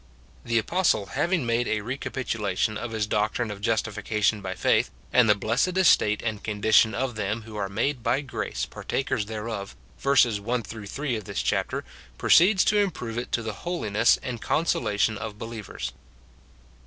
[0.43, 5.29] The apostle having made a recapitulation of his doc trine of justification by faith, and
[5.29, 10.39] the blessed estate and condition of them who are made by grace partakers thereof, verses
[10.41, 11.83] 1 3 of this chapter,
[12.17, 15.93] proceeds to improve it to the holiness and consolation of believers.